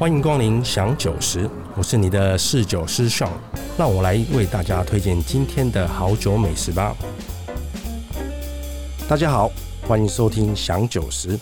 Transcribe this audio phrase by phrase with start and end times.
[0.00, 1.46] 欢迎光临享酒时，
[1.76, 3.30] 我是你的侍酒师尚
[3.76, 6.96] 让我来为大家推荐今天的好酒美食吧。
[9.06, 9.50] 大家好，
[9.86, 11.38] 欢迎收听享酒时。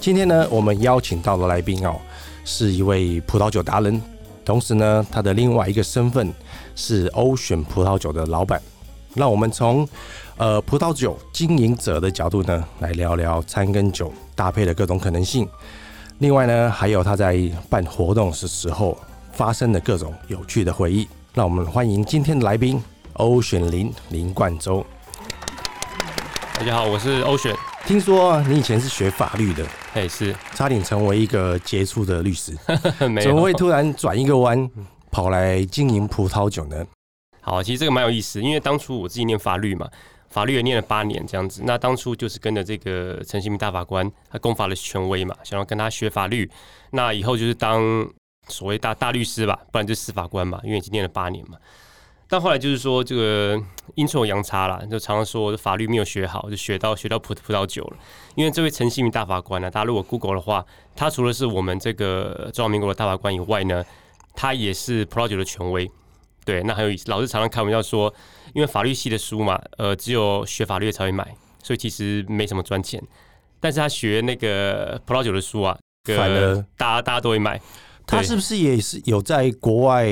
[0.00, 1.96] 今天呢，我们邀请到的来宾哦，
[2.44, 4.00] 是一位葡萄酒达人，
[4.44, 6.32] 同时呢，他的另外一个身份
[6.76, 8.62] 是欧选葡萄酒的老板。
[9.14, 9.88] 让我们从
[10.36, 15.48] 呃葡萄酒经营者的角度呢，来聊聊餐跟酒搭配的各种可能性。
[16.18, 17.38] 另外呢，还有他在
[17.68, 18.96] 办活动的时候
[19.32, 21.06] 发生的各种有趣的回忆。
[21.34, 22.82] 让我们欢迎今天的来宾
[23.14, 24.84] 欧选林林冠洲。
[26.54, 27.54] 大家好，我是欧选。
[27.84, 32.56] 听说你以前是学法律的，哎，是差点成为一个杰出的律师，
[33.22, 34.70] 怎么会突然转一个弯
[35.10, 36.82] 跑来经营葡萄酒呢？
[37.42, 39.86] 好，其实这个蛮有意思，因为当初我自己念法律嘛。
[40.36, 46.46] 法律也念了八年这样子，那当初就是跟着这个陈新民大法官，他公法的权威嘛，想要跟他学法律，
[46.90, 48.06] 那以后就是当
[48.46, 51.56] 所谓大大律师吧，不然就司法官嘛，因为已经念了八年嘛。
[52.28, 53.58] 但后来就是说这个
[53.96, 57.96] 阴错阳差啦，就常常说法律没有学好，就学到学到葡葡萄酒了。
[58.34, 60.62] 因为这位陈新民大法官呢，大家如果 Google 的话，
[60.94, 63.82] 他除了是我们这个中华民国的大法官以外呢，
[64.34, 65.90] 他也是葡萄酒的权威。
[66.46, 68.12] 对，那还有老师常常开玩笑说，
[68.54, 73.02] 因为法律系的书嘛，呃，只有学法律才会买，所以其实没什么赚钱。
[73.58, 77.60] 但是他学那个葡萄酒的书啊，反而大家大家都会买。
[78.06, 80.06] 他是不是也是有在国外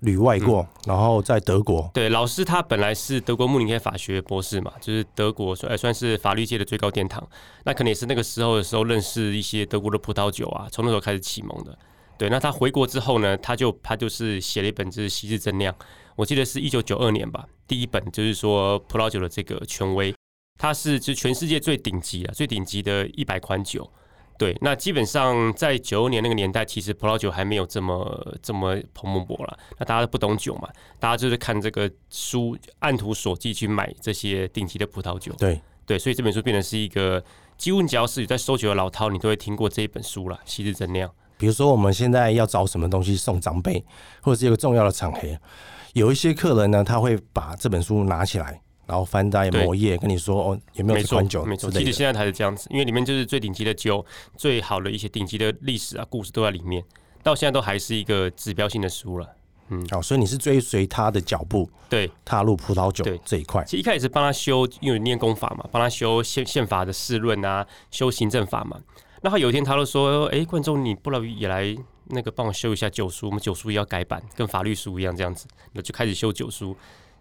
[0.00, 0.60] 旅外过？
[0.62, 1.88] 嗯、然后在德国？
[1.94, 7.24] 对，老师他本来是德国慕尼黑法学博士嘛，就是德国算算是法律界的最高殿堂。
[7.64, 11.78] 那可能也是那个时候的时候认识一些德国的葡萄酒啊，从那时候开始启蒙的。
[12.18, 15.72] 对，那他回国之后呢，他就他就是写了一本就是《昔日增量》，
[16.16, 20.12] 我记得是一九九二年吧，第一本就是说葡萄酒的这个权威，
[20.58, 23.88] 它是就全世界最顶级的、最顶级的一百款酒。
[24.36, 29.58] 对，那基本上在九二年那个年代，其实葡萄酒还没有这么这么蓬勃了。
[29.78, 30.68] 那大家都不懂酒嘛，
[31.00, 35.32] 大家就是看这个书，按图索骥去买这些顶级的葡萄酒。
[35.38, 37.20] 对对，所以这本书变成是一个，
[37.56, 41.08] 几乎你只要是在收酒的老饕，你都会听过这一本书了，《昔日增酿》。
[41.38, 43.82] 比如说，我们现在要找什么东西送长辈，
[44.20, 45.20] 或者是一个重要的场合，
[45.94, 51.44] 有一些客人呢，他会把这本书拿起来，然后翻在某页，跟你说哦，有没有这款酒？
[51.44, 54.04] 没错，其实现在还是这样子，因为里面就是最顶级的酒，
[54.36, 56.82] 最好的一些顶级的历史啊、故事都在里面，
[57.22, 59.28] 到现在都还是一个指标性的书了。
[59.70, 63.62] 嗯，好，所以你是追随他的脚步，对，踏入葡萄酒这一块。
[63.64, 68.78] 其实一开始是帮他修，因为念功法嘛，帮他修宪宪法的释论啊，修行政法嘛。
[69.22, 76.76] 然后有一天，他就说：“哎，冠洲，你不如也来那个帮我修一下酒书，我们酒书也要改版，跟法律书一样这样子。”那就开始修酒书，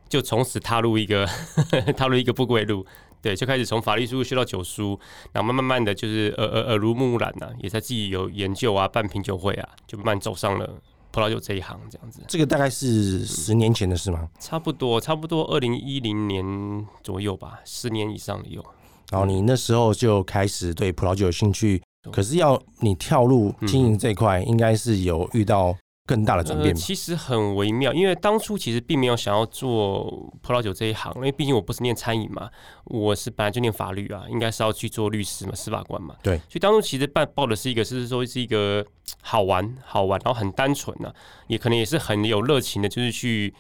[0.08, 1.28] 就从此踏入一个
[1.98, 2.86] 踏入一个不归路。
[3.20, 4.98] 对，就开始从法律书修到九书，
[5.32, 10.70] 然后慢慢慢的就是耳耳耳濡目染呐、啊，也在自己有研究啊，办品酒会啊，就慢慢走上了
[11.10, 12.22] 葡萄酒这一行这样子。
[12.28, 14.30] 这个大概是十年前的事吗？
[14.40, 18.64] 差不多，差不多二零一零年左右吧，十年以上的有。
[19.10, 21.82] 然后你那时候就开始对葡萄酒有兴趣。
[22.12, 25.76] 可是要你跳入经营这块，应该是有遇到
[26.06, 26.74] 更大的转变。
[26.74, 30.06] 其实很微妙，因为当初其实并没有想要做
[30.42, 32.50] 葡萄酒这一行，因为毕竟我不是念餐饮嘛，
[32.86, 36.16] 我是本来就念法律啊，应该是要去做律师嘛，司法官嘛。
[36.24, 38.86] 对，所以当初其实办报的是一个，是说是一个
[39.22, 41.14] 好玩好玩，然后很单纯啊，
[41.48, 43.54] 也可能也是很有热情的，就是去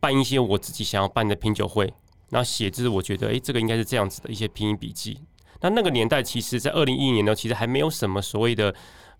[0.00, 1.92] 办一些我自己想要办的品酒会，
[2.30, 5.18] 然后写字，我觉得哎、欸，这个应该是这样子的一些拼音笔记。
[5.62, 8.72] 那那个年代，其实，在二零一一年呢，其实还没有什么所谓的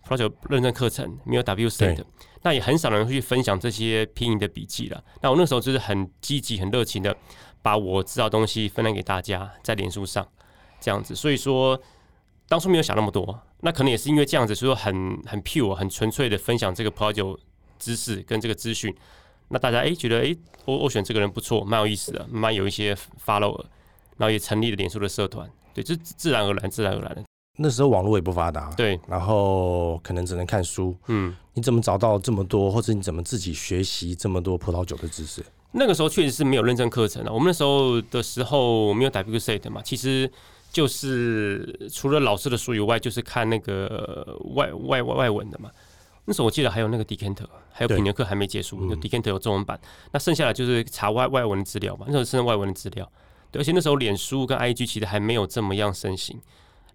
[0.05, 2.03] 葡萄酒认证课程，没有 WSET，
[2.41, 5.03] 那也很少人会去分享这些拼音的笔记了。
[5.21, 7.15] 那我那时候就是很积极、很热情的，
[7.61, 10.27] 把我知道的东西分享给大家，在脸书上
[10.81, 11.15] 这样子。
[11.15, 11.81] 所以说，
[12.49, 17.39] 当初没有想那么多，那可能也是因为这样子，所以说很很 pure、很纯粹的分享这个葡萄酒
[17.79, 18.93] 知识跟这个资讯。
[19.47, 22.93] 那大家哎、欸、觉得哎，我我选这个人不错，蛮有意思的，蛮有一些
[23.25, 23.63] follower，
[24.17, 25.49] 然后也成立了脸书的社团。
[25.73, 27.23] 对，就自然而然，自然而然的。
[27.57, 30.95] 那时候网络也不发达，对，然后可能只能看书。
[31.07, 35.43] 嗯，你怎么找到这么多，或者你怎么自己学习这么多葡萄酒的知识？
[35.71, 37.31] 那个时候确实是没有认证课程的。
[37.31, 40.31] 我们那时候的时候没有 WSET 嘛，其实
[40.71, 45.69] 就是除了老师的书以外，就是看那个外外外外文的嘛。
[46.25, 49.79] 那时候我记得还有那个 Decanter，还有品牛课还没结束，那 Decanter 有中文版。
[50.11, 53.11] 那剩下的就是查外外文的资料嘛，那时候是外文的资料。
[53.59, 56.39] 而且那时候脸书跟 IG 其实还没有这么样盛行，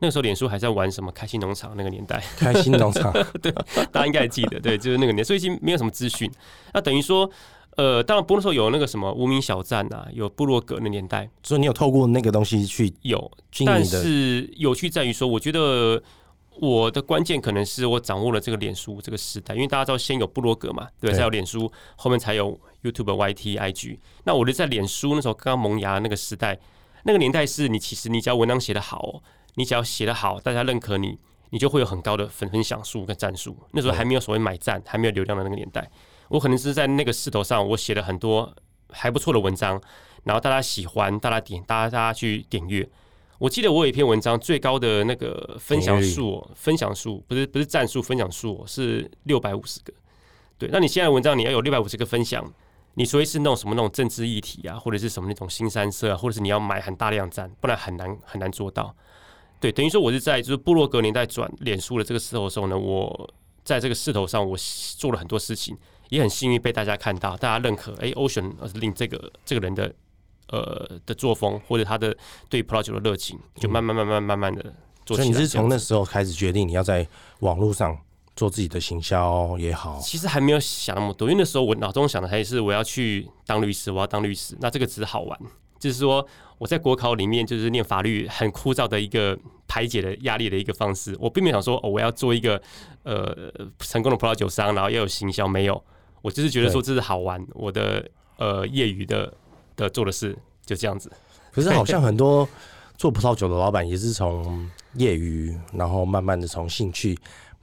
[0.00, 3.12] 那个时候脸书还在玩什么开心农场那个年代， 开心农场，
[3.42, 3.52] 对，
[3.90, 6.30] 大家应该还记得，对，就是那个年代，所以已经没有什么资讯。
[6.72, 7.28] 那等于说，
[7.76, 13.30] 呃，当然不那时候有那个什么无名小站啊，有部落格那年代，所以你有透过那个东西去有，
[13.64, 16.02] 但是有趣在于说，我觉得
[16.60, 23.98] 我的关键可能是我掌握了这个脸书这个时代，因为大家知道先有部落格嘛，对，才有脸书，后面才有 YouTube、YT、IG。
[24.24, 26.58] 那我就在脸书那时候刚刚萌芽那个时代，
[27.04, 29.22] 那个年代是你其实你只要文章写得好，哦，
[29.54, 31.18] 你只要写得好，大家认可你，
[31.50, 33.56] 你就会有很高的分分享数跟赞数。
[33.72, 35.90] 那时候还没有所谓买赞，还没有流量的那个年代，
[36.28, 38.54] 我可能是在那个势头上，我写了很多
[38.90, 39.80] 还不错的文章，
[40.24, 42.88] 然后大家喜欢，大家点，大家大家去点阅。
[43.38, 49.92] 我记得我有一篇文章，最高的那个分享数，分享数不是不是赞数，分享数是六百五十个。
[50.58, 52.44] 对，那你现在文章你要有六百五十个分享，
[52.98, 58.92] 你除非是那种什么那种政治议题啊，或者是什么那种新三色啊，或者是你要买很大量赞，不然很难很难做到。
[59.60, 64.56] 对，等于说我是在就是布洛格年代转脸书的这个时候的时候呢，我在这个势头上我
[64.96, 65.78] 做了很多事情，
[66.08, 67.94] 也很幸运被大家看到，大家认可。
[68.00, 69.94] 哎，Ocean 令这个这个人的。
[70.50, 72.16] 呃的作风，或者他的
[72.48, 74.62] 对葡萄酒的热情，就慢慢慢慢慢慢的
[75.04, 75.24] 做起来。
[75.24, 77.06] 所以你是从那时候开始决定你要在
[77.40, 77.94] 网络上
[78.38, 79.98] 做自己的行销也好？
[80.00, 84.56] 其实还没有想那么多，因为那时候我脑中想的还是我要去当律师，我要当律师。
[84.60, 85.36] 那这个只是好玩，
[85.80, 86.24] 就是说
[86.58, 89.36] 我在国考里面就是念法律很枯燥的一个
[89.66, 91.16] 排解的压力的一个方式。
[91.18, 92.62] 我并没有想说哦，我要做一个
[93.02, 95.82] 呃成功的葡萄酒商，然后要有行销，没有。
[96.22, 99.34] 我就是觉得说这是好玩，我的呃业余的。
[99.78, 100.36] 的做的事
[100.66, 101.08] 就这样子，
[101.52, 102.48] 可是好像很多
[102.96, 107.16] 做葡萄酒的老板也是从业余，然后慢慢的从兴趣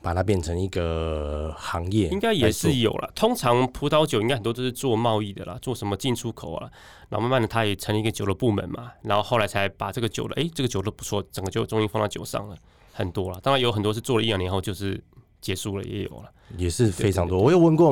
[0.06, 3.12] 把它变成一个行业，应该也是有了。
[3.16, 6.70] 通常葡萄酒应该很多都是做贸易的啦，做什么进出口啊，
[7.10, 12.56] 然后慢慢的它也成立一个酒的部门嘛，然后后来才把这个酒的，哎、欸，这个酒都不错，整个就终于放到酒上了，
[12.94, 13.40] 很多了。
[13.42, 15.04] 当然有很多是做了一两年后就是
[15.42, 17.40] 结束了，也有了，也是非常多。
[17.40, 17.92] 我有问过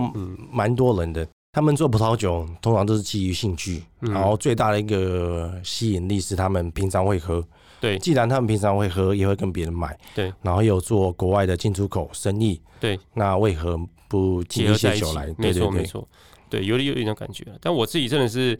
[0.52, 1.28] 蛮多人的。
[1.52, 7.44] 他们做葡萄酒通常都是基于兴趣，嗯，然后最大的一个吸引力是他们平常会喝。
[7.84, 10.00] 对，既然他们平常会喝，也会跟别人买。
[10.16, 12.62] 对，然后有做国外的进出口生意。
[12.80, 13.78] 对，那为何
[14.08, 15.28] 不进一些酒来？
[15.38, 16.08] 没错，没错。
[16.50, 17.46] 对，有点有一种感觉。
[17.60, 18.58] 但我自己真的是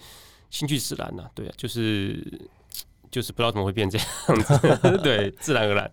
[0.50, 2.22] 兴趣使然呐，对，就是
[3.10, 5.90] 就是不知道怎么会变这样子， 对，自然而然。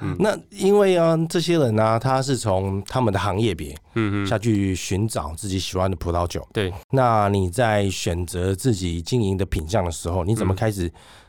[0.00, 6.46] 嗯、那因为啊，这些人呢、啊，他是从他们的行业别，嗯嗯，下去寻找自己喜欢的葡萄酒。
[6.52, 10.88] 对，那你在选择自己经营的品相的时候，你怎么开始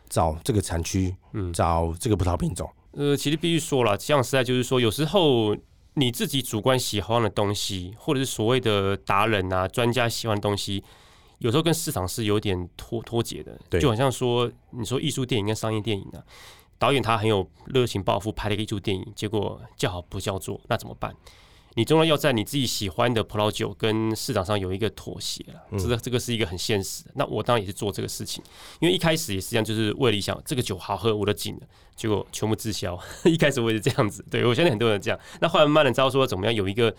[0.09, 2.69] 找这个产区，嗯，找这个葡萄品种？
[2.91, 5.55] 呃，其实必须说了，这样实在就是说，有时候
[5.93, 10.83] 你自己主观喜欢的东西，或者是所谓的达人啊、专家喜欢的东西，
[11.37, 13.57] 有时候跟市场是有点脱脱节的。
[13.69, 16.23] 对，就好像说，你说艺术电影跟商业电影啊。
[16.79, 21.13] 导演他很有热情抱负，拍了一个艺术电影，结果叫好不叫座，那怎么办？
[21.75, 27.11] 你终然要在你自己喜欢的葡萄酒跟市场上有一个妥协了，这个这个是一个很现实的。
[27.15, 28.43] 那我当然也是做这个事情，
[28.79, 31.61] 因为一开始也是这样，就是为了理想，这个酒好喝，我都进了，
[31.95, 32.99] 结果全部滞销。
[33.25, 35.19] 一开始我也是这样子，对，我相信很多人这样。
[35.39, 36.93] 那后来慢慢的知道说怎么样有一个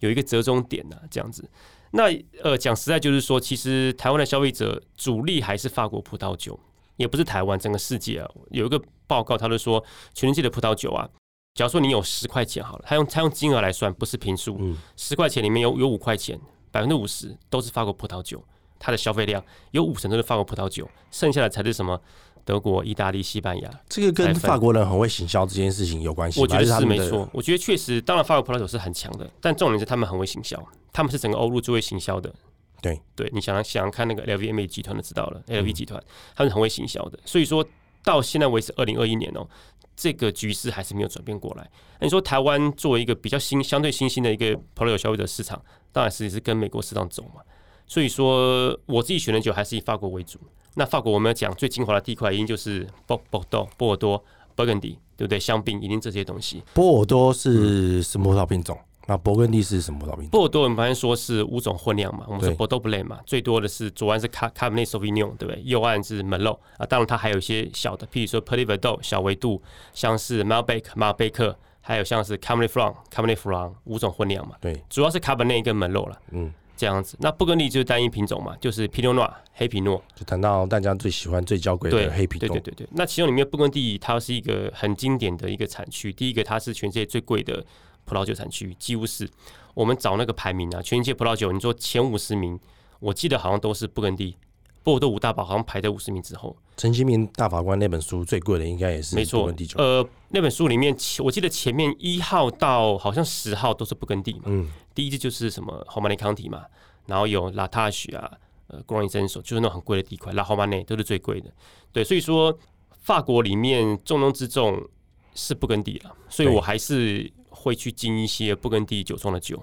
[0.00, 1.02] 有一个折中点呢、啊？
[1.10, 1.48] 这样子。
[1.92, 2.04] 那
[2.42, 6.58] 呃讲实在就是说，其实台湾的消费者主力还是法国葡萄酒。
[6.96, 9.84] 也不是台湾，整个世界啊，有一个报告，他就说，
[10.14, 11.10] 全世界的葡萄酒啊，
[11.54, 14.58] 假如说你有十块钱好了，他用他用金额来算，不是平数，
[14.96, 16.38] 十块钱里面有有五块钱，
[16.72, 18.42] 百分之五十都是法国葡萄酒，
[18.76, 22.00] 它的消费量有五成都是法国葡萄酒，剩下的才是什么
[22.44, 23.70] 德国、意大利、西班牙。
[23.88, 26.40] 这个跟法国人很会行销这件事情有关系？
[26.40, 30.60] 我觉得是没错，我觉得确实，当然法国葡萄酒是很强的，但重点是他们很会行销，
[30.92, 32.34] 他们是整个欧陆最会行销的。
[32.82, 36.02] 对对，你想想看那个 LVMH 集团的知道了，LV 集团
[36.34, 37.64] 他们很会行销的，所以说
[38.02, 39.48] 到现在为止，二零二一年哦，
[39.96, 41.70] 这个局势还是没有转变过来。
[42.00, 45.60] 那你说台湾作为一个比较新、相对新兴的一个葡萄酒消费者市场，
[45.92, 47.40] 当然是是跟美国市场走嘛。
[47.86, 50.38] 所以说我自己选的酒还是以法国为主。
[50.74, 54.18] 那法国我们要讲最精华的地块，一定就是波波多、波尔多、
[54.56, 55.38] 勃艮第，对不对？
[55.38, 56.62] 香槟一定这些东西。
[56.72, 58.76] 波尔多是什么葡萄品种？
[59.06, 60.30] 那勃艮第是什么葡萄品种？
[60.30, 65.62] 波尔多我们发现说是五种混酿嘛，我们说波多布雷嘛，最多的是左岸是卡卡本内苏维浓，对不对？
[65.64, 75.50] 右岸是门洛啊，当然它还有一些小的，譬如说 Petit Verdot 小维度，像是 Malbec 马尔贝克，还有像是 Cabernet Franc Cabernet Franc 五种混酿嘛，对，主要是 c a b e n
[75.50, 77.18] e t 跟门洛了，嗯，这样子。
[77.20, 82.88] 那勃艮第就是单一品种嘛，就是 Pinot Noir 黑皮诺，就谈到大家最喜欢最娇贵的黑皮诺，对对对对。
[82.92, 87.64] 那其中里面勃艮第它是一个很经典的一个产区，第一个它是全世界最贵的
[88.04, 89.28] 葡萄酒产区，几乎是。
[89.74, 92.56] 我们找那个排名啊，全世界葡萄酒，你说前五十名，
[93.00, 94.36] 我记得好像都是勃艮第，
[94.84, 96.56] 波尔多五大堡好像排在五十名之后。
[96.76, 99.76] 陈其明大法官那本书最贵的应该也是勃艮第酒。
[99.78, 104.42] 呃，那本书里面，我记得前面一号到好像十号都是勃艮第嘛。
[104.46, 104.70] 嗯。
[104.94, 106.64] 第一支就是什么豪马内康体嘛，
[107.06, 108.30] 然后有拉塔许啊，
[108.68, 111.50] 呃，光影侦手就是那种很贵的地块，拉豪马内都是最贵的。
[111.90, 112.56] 对，所以说
[113.00, 114.88] 法国里面重中之重。
[115.36, 117.28] 是布根地了，所以我还是
[117.64, 119.58] 会去进一些不跟第一酒庄的酒。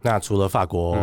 [0.00, 0.96] 那除了法国，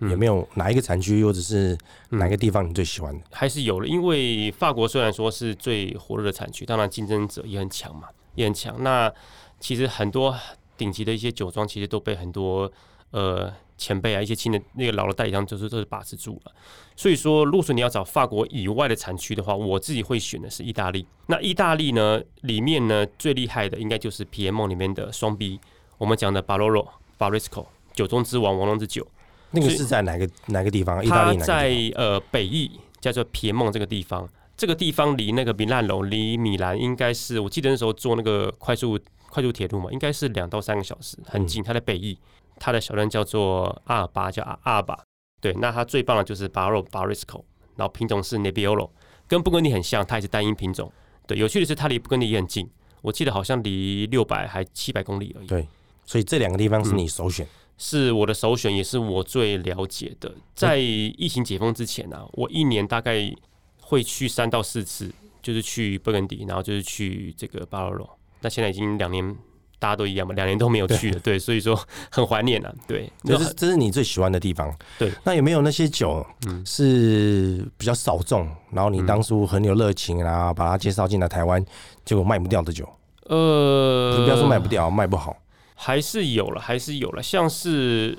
[0.00, 1.78] 嗯、有没有哪一个产区或者是
[2.10, 3.24] 哪个地方你最喜欢的？
[3.30, 8.82] 还是有了，因为法国虽然说是最火热的产区，当然竞争者也很强嘛，也很强。
[8.82, 9.10] 那
[9.58, 10.36] 其实很多
[10.76, 12.70] 顶级的一些酒庄，其实都被很多
[13.12, 16.52] 呃前辈啊、一些新的那个老的代理商，就是都是把持住了。
[16.94, 21.06] 所以说，如果说你要找法国以外的产区的话，我自己会选的是意大利。
[21.26, 25.58] 那意大利呢，里面呢最厉害的应该就是皮埃蒙里面的双 B，
[25.98, 29.06] 我们讲的巴罗洛、巴瑞斯科，酒中之王、王中之酒。
[29.50, 31.04] 那个是在哪个哪个地方？
[31.04, 31.38] 意大利？
[31.38, 34.28] 在呃北翼，叫做皮埃蒙这个地方。
[34.56, 41.64] 这个地方离那个米兰楼，离米兰应该是我记得那时候坐那个快速快速铁路嘛，应该是两到三个小时，很近。
[41.64, 42.16] 它在北意，
[42.58, 44.98] 它的小镇叫做阿尔巴，叫阿阿尔巴。
[45.40, 47.42] 对，那它最棒的就是巴罗 Barisco，
[47.74, 48.90] 然后品种是 Nebbiolo，
[49.26, 50.92] 跟布根地很像，它也是单一品种。
[51.26, 55.46] 对，有趣的是它离布根地也很近，我记得好像离六百还七百公里而已。
[55.48, 55.66] 对，
[56.06, 60.32] 所以这两个地方是你首选，嗯，是我的首选，也是我最了解的。
[60.54, 63.34] 在疫情解封之前呢，啊，我一年大概
[63.80, 68.18] 会去三到四次，就是去布根地，然后就是去这个巴罗罗。
[68.40, 69.36] 那现在已经两年。
[69.82, 71.76] 大家都一样嘛，两年都没有去了，对，对，所以说
[72.08, 75.10] 很怀念啊，对， 这是这是你最喜欢的地方，对。
[75.24, 76.24] 那有没有那些酒
[76.64, 81.64] 是比较少众，然后你当初很有热情啊，把它介绍进来台湾，
[82.04, 82.88] 结果卖不掉的酒？
[83.24, 85.36] 呃，你不要说卖不掉，卖不好，
[85.74, 87.20] 还是有了，还是有了。
[87.20, 88.16] 像是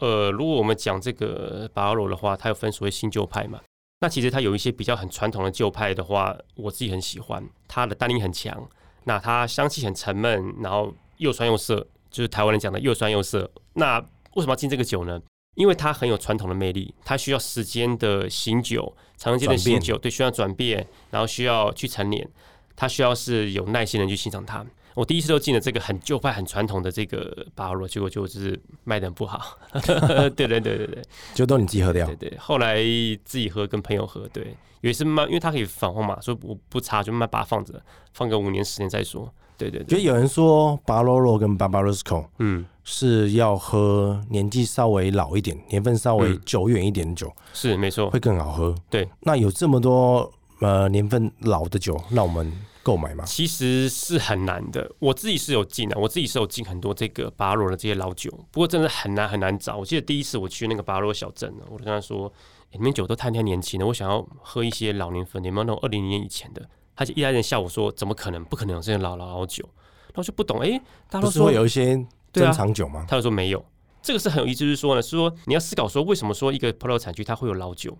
[0.00, 3.58] 呃，如果我们讲这个巴罗的话，它有分所谓新旧派嘛，
[4.00, 8.68] 那其实它有一些比较很传统的旧派的话，我自己很喜欢，它的单宁很强，
[9.04, 10.92] 那它香气很沉闷，然后。
[11.18, 13.50] 又酸又涩，就是台湾人讲的又酸又涩。
[13.74, 13.98] 那
[14.34, 15.20] 为什么要进这个酒呢？
[15.54, 22.28] 因为它很有传统的魅力，它需要时间的醒酒，长时间的醒酒，对，需要转变，然后需要去陈年，
[22.76, 24.62] 它需要是有耐心的人去欣赏它。
[24.94, 29.58] 我第一次都进了这个很旧派、很传统的这个巴罗，结果就是卖的很不好。
[29.72, 31.02] 对对对对对，
[31.34, 32.06] 就都你自己喝掉。
[32.06, 32.76] 对，对对，后来
[33.24, 37.82] 自己喝，跟朋友喝，对，也是卖，因为它可以返烘嘛，所以我不差，就慢慢把它放着，
[38.12, 39.32] 放个五年、十年再说。
[39.56, 48.74] 对对，对，觉得有人说巴罗洛跟巴巴罗斯科，嗯，是要喝年纪稍微老一点、年份稍微久远一点的酒，是没错，会更好喝。
[48.90, 53.24] 对，那有这么多呃年份老的酒，让我们购买吗？
[53.24, 54.90] 其实是很难的。
[54.98, 59.76] 我自己是有进的，我自己是有进很多这个巴罗的这些老酒，不过真的很难很难找。
[59.76, 62.32] 我记得第一次我去那个巴罗小镇，我就跟他说
[62.72, 66.62] ：“你们酒都太太年轻了，我想要喝一些老年份，你们那种二零零年以前的。”
[66.96, 68.42] 他就一来人笑我说：“怎么可能？
[68.46, 69.68] 不可能有这些老老老酒。”
[70.08, 70.78] 然后就不懂，哎、欸，
[71.10, 71.94] 大家都说有一些
[72.32, 73.04] 珍藏酒吗？
[73.06, 73.62] 他就说没有，
[74.00, 77.94] 这个是很有意思，就是说呢，是说你要思考说，为什么说一个葡萄产区它会有老酒？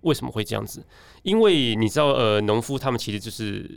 [0.00, 0.84] 为什么会这样子？
[1.22, 3.70] 因为你知道，呃，农夫他们其实就是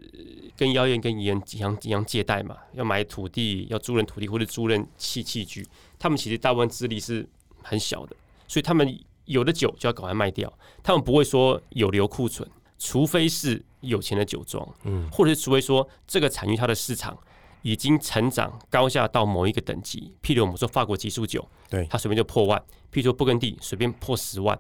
[0.58, 5.68] 跟妖艳跟乙人一样一样借贷嘛，要买土地，要租人土地或者租人器器具，
[6.00, 7.28] 他们其实大部分资历是
[7.62, 8.16] 很小的，
[8.48, 10.52] 所以他们有的酒就要赶快卖掉，
[10.82, 12.50] 他们不会说有留库存。
[12.80, 17.18] 除非是有钱的酒庄，嗯，或者是除非说这个产区它的市场
[17.62, 22.60] 已经成长高价到某一个等级，譬如我们说法国级数酒，对，它随便就破万；
[22.92, 24.60] 譬如说布根地随便破十万，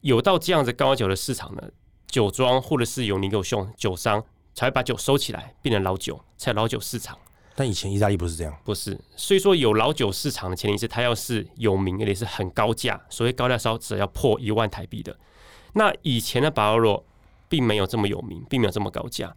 [0.00, 1.62] 有到这样子高酒的市场呢，
[2.06, 4.22] 酒庄或者是有你有兄酒商
[4.54, 7.16] 才会把酒收起来，变成老酒，才有老酒市场。
[7.54, 15.18] 但以前意大利不是这样，不是，所以说有老酒市场的前提是它要是有名，而且是很高价，所谓高价烧只要破一万台币的。
[15.74, 17.06] 那以前的巴罗洛。
[17.52, 19.30] 并没有这么有名，并没有这么高价。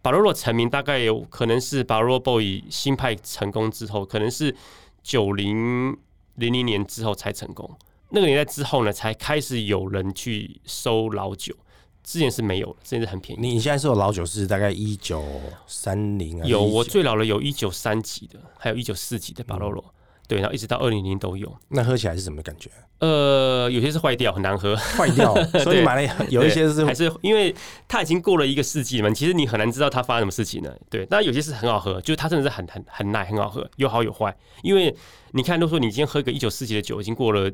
[0.00, 4.56] 巴罗洛成名大概有可能是巴罗洛 boy 新派成功之后，可能是
[5.02, 5.94] 九零
[6.36, 7.70] 零零年之后才成功。
[8.08, 11.54] 那个年代之后呢，才开始有人去收老酒，
[12.02, 13.42] 之前是没有，之前是很便宜。
[13.42, 15.22] 你现在收的老酒是大概一九
[15.66, 16.46] 三零啊？
[16.46, 19.84] 有，我最老的有一九三级的，还有一九四级的巴罗洛。
[20.30, 21.52] 对，然后一直到二零零都有。
[21.70, 22.70] 那喝起来是什么感觉？
[23.00, 24.76] 呃，有些是坏掉，很难喝。
[24.96, 25.34] 坏掉，
[25.64, 27.52] 所以买了有一些是还是因为
[27.88, 30.72] 它已经过了一个世纪嘛，其实你很难知道它发生什么事情呢。
[30.88, 34.32] 对，那有些是很好喝，就是它真的是很很很耐，很好喝，有好有坏。
[34.62, 34.94] 因为
[35.32, 37.50] 你看，都说你今天喝个一九四几的酒，已经过了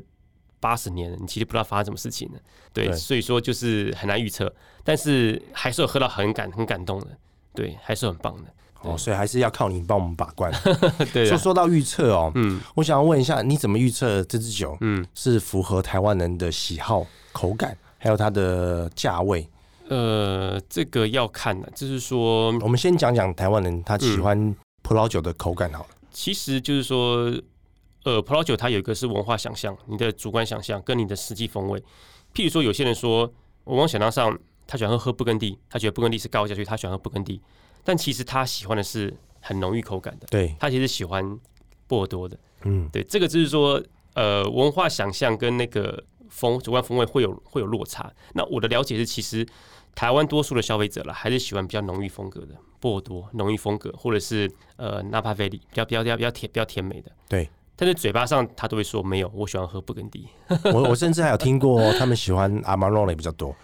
[0.59, 2.37] 八十年了，你其实不知道发生什么事情呢。
[2.71, 4.53] 对，对所以说就是很难预测，
[4.83, 7.07] 但是还是有喝到很感很感动的，
[7.55, 8.53] 对，还是很棒的。
[8.87, 10.51] 哦，所以还是要靠你帮我们把关。
[11.13, 19.47] 对啦，说说到预测哦，嗯，我想要问一下，你怎么预测这支酒，嗯，是符合台湾人的喜好、口感，还有它的价位？
[19.89, 25.89] 呃，这个要看的，就是说，我们先讲讲台湾人他喜欢葡萄酒的口感好了。
[26.11, 27.31] 其实就是说，
[28.03, 31.79] 呃，葡萄酒它有一个是文化想象，你的主观想象跟你的实际风味。
[32.33, 33.31] 譬如说，有些人说，
[33.63, 37.39] 我往想当上，他喜欢喝喝布根地，他觉得布根地是高价，所以他喜欢喝布根地。
[37.83, 40.27] 但其实他喜欢的是很浓郁口感的。
[40.29, 41.39] 对，他其实喜欢
[41.87, 42.37] 波尔多的。
[42.63, 43.81] 嗯，对，这个就是说，
[44.13, 48.11] 呃，文化想象跟那个风主观风味会有会有落差。
[48.33, 49.45] 那我的了解是，其实
[49.95, 57.11] 台湾多数的消费者了，还是喜欢比较浓郁风格的波尔多浓郁风格，或者是呃纳帕菲里比较比较比较比较甜比较甜美的。
[57.29, 60.27] 对，但是嘴巴上他都会说没有，我喜欢喝布根地。
[60.73, 63.55] 我我甚至还有听过他们喜欢阿玛罗雷比较多。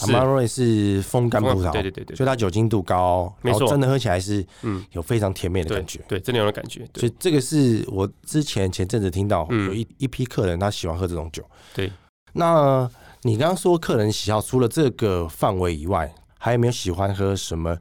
[0.00, 6.88] 阿玛罗雷是风干葡萄，对对对对，所以它酒精度高，没错，真的喝起来是嗯有非常甜美的感觉，对，真的有种感觉。
[6.94, 11.44] 所以这个是我之前前阵子听到有一一批客人他喜欢喝这种酒。
[11.74, 11.90] 对，
[12.34, 12.88] 那
[13.22, 17.74] 你刚刚说客人喜好，除了这个范围以外，还有没有喜欢喝什么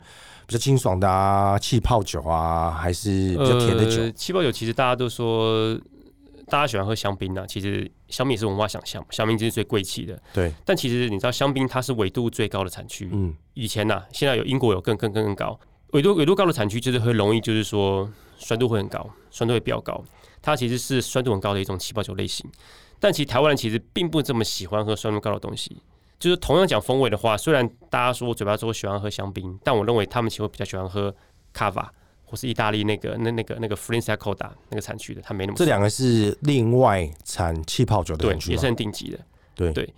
[0.47, 1.59] 比较清爽的啊？
[1.59, 4.11] 气泡酒啊，还是比较甜的酒？
[4.11, 5.79] 气泡酒其实大家都说。
[6.49, 10.17] 大家喜欢喝香槟啊，其实香槟也是文化想象，香槟就是最贵气的。
[10.33, 13.09] 对，但其实你知道香槟它是纬度最高的产区。
[13.11, 15.59] 嗯，以前呐、啊，现在有英国有更更更更高
[15.91, 20.03] 纬度，纬度高的产区就是会容易就是说酸度会很高，酸度会比较高。
[20.41, 22.49] 它其实是酸度很高的一种气泡酒类型。
[22.99, 25.81] 但其实台湾人其实并不这么喜欢喝酸度高的东西。
[26.19, 31.13] 就是同样讲风味的话，虽然大家说我嘴巴说喜欢喝香槟，但我认为他们其实会比较喜欢喝
[31.53, 31.93] 卡瓦。
[32.29, 35.57] 或是意大利那个那那个那个 Franciacorta 那个产区的，它没那么。
[35.57, 39.17] 这两个是另外产气泡酒的产区，对，也是很顶级的。
[39.55, 39.91] 对对，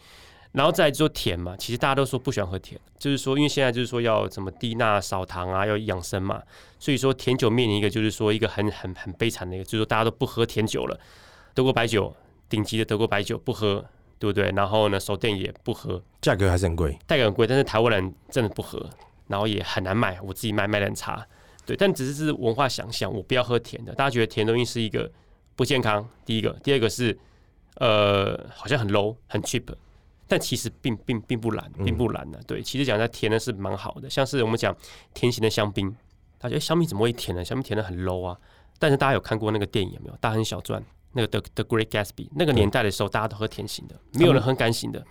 [0.51, 6.41] 然后再做甜嘛，其实大家都说不喜欢喝甜，就是说因为现在就是说要什么低钠少糖啊，要养生嘛，
[6.79, 10.97] 所以说甜酒面临一个就是说一个很很很悲惨的一个，就是说大家都不喝甜酒了。
[11.53, 12.15] 德国白酒，
[12.47, 13.83] 顶级的德国白酒不喝，
[14.17, 14.49] 对不对？
[14.55, 18.89] 然后呢，手店也不喝，价格还是很贵，价格很贵，但是台湾人真的不喝，
[19.27, 21.25] 然后也很难买，我自己卖卖的很差。
[21.69, 23.93] 对，但只是是文化想象，我不要喝甜的。
[23.93, 25.07] 大家觉得甜的东西是一个
[25.55, 26.03] 不健康。
[26.25, 27.15] 第一个，第二个是
[27.75, 29.65] 呃，好像很 low、很 cheap，
[30.27, 32.41] 但其实并并并不难，并不难的。
[32.47, 34.75] 对，其实讲它甜的是蛮好的，像是我们讲
[35.13, 35.95] 甜型的香槟，
[36.39, 37.45] 大家觉得香槟怎么会甜呢？
[37.45, 38.35] 香槟甜的很 low 啊。
[38.79, 40.17] 但是大家有看过那个电影有没有？
[40.19, 45.05] 大亨小传那个 The The Great Gatsby 那个年代的时候，大家都喝甜型的，没有人喝干型的，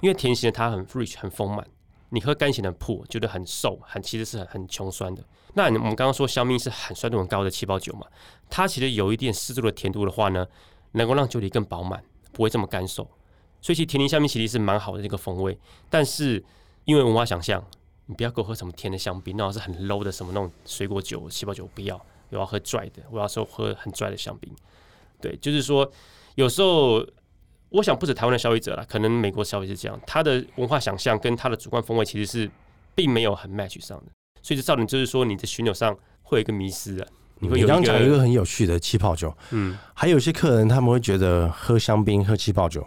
[0.00, 1.66] 因为甜型的它很 rich 很丰满。
[2.08, 5.22] 你喝干型的铺，觉得很瘦，很其实是很很穷酸的。
[5.54, 8.06] 那我们刚刚说香槟是很酸度很高的气泡酒嘛，
[8.48, 10.46] 它其实有一点适度的甜度的话呢，
[10.92, 13.02] 能够让酒体更饱满，不会这么干瘦。
[13.60, 15.58] 所以其实甜柠香槟其实是蛮好的这个风味。
[15.90, 16.42] 但是
[16.84, 17.64] 因为文化想象，
[18.06, 22.00] 你不要给我喝什么甜的香槟，那种是很 low 的什么那种水果酒、气泡酒，不要。
[22.30, 24.54] 我要喝 dry 的，我要说喝很 dry 的香槟。
[25.20, 25.90] 对，就是说
[26.34, 27.06] 有时候。
[27.70, 32.50] 我想不止台湾的消费者啦，可能美国消费者这样，他的文化想象跟他的主观风味其实是
[32.94, 34.10] 并没有很 match 上的，
[34.42, 37.06] 所以这造成就是说你的寻友上会有一个迷失啊。
[37.40, 42.84] 你会有刚讲一个很有趣的气泡酒，嗯，还有些客人他们会觉得喝香槟、喝气泡酒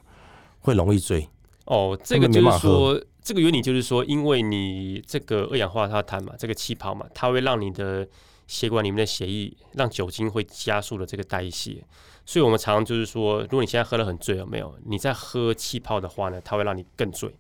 [0.59, 1.25] 会容易醉。
[1.63, 8.05] 哦，这个就是说，这个原理就是说，因为你这个二氧化碳嘛，这个气泡嘛，它会让你的
[8.45, 11.81] 血管里面的血液让酒精会加速了这个代谢。
[12.25, 14.77] 所以，我们常常就是说，如果你现在喝得很醉，有没有？
[14.85, 17.33] 你在喝气泡的话呢，它会让你更醉。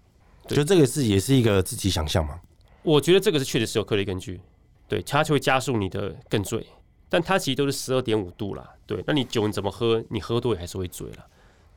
[0.47, 2.39] 就这个是也是一个自己想象吗？
[2.83, 4.39] 我觉得这个是确实是有科学根据。
[4.87, 6.65] 对，它就会加速你的更醉，
[7.07, 8.69] 但它其实都是十二点五度啦。
[8.85, 10.03] 对，那你酒你怎么喝？
[10.09, 11.25] 你喝多也还是会醉了。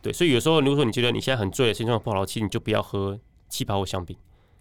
[0.03, 4.17] 对，所以有时候如果说你觉得你现在很醉，心脏不好，其实你就不要喝气泡或香槟。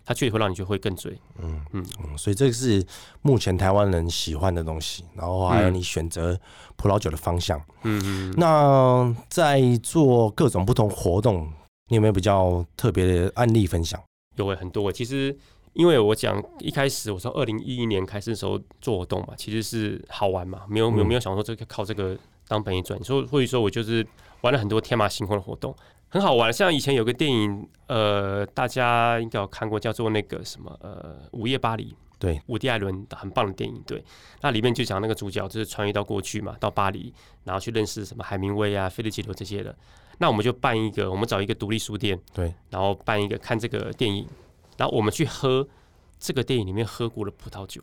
[0.05, 2.85] 它确实会让你觉得会更醉，嗯嗯嗯，所以这个是
[3.21, 6.37] 目前台湾人喜欢的东西，然后还有你选择
[6.75, 8.33] 葡萄酒的方向，嗯嗯。
[8.35, 11.49] 那在做各种不同活动，
[11.87, 13.97] 你有没有比较特别的案例分享？
[14.35, 14.91] 有诶，很多。
[14.91, 15.33] 其实
[15.73, 24.05] 因为我讲一开始我从二零一一年开始的时候做活动嘛，其实是好玩嘛，没有没有没有想说这个靠这个当本业赚，所以所以说我就是
[24.41, 25.75] 玩了很多天马行空的活动。
[26.09, 31.85] 很好玩，像以前有个电影，呃，大家应该有看过，叫做那个什么，呃，《午夜巴黎》。
[32.19, 33.81] 对，伍迪·艾伦很棒的电影。
[33.87, 34.01] 对，
[34.41, 37.11] 那里面就讲那个主角就是穿越到过去嘛，到巴黎，
[37.43, 39.75] 然后去认识什么海明威啊、菲利杰罗这些的。
[40.19, 44.25] 那我们就办一个，我们找一个独立书店，对，然后办一个看这个电影，
[44.77, 45.67] 然后我们去喝
[46.19, 47.81] 这个电影里面喝过的葡萄酒。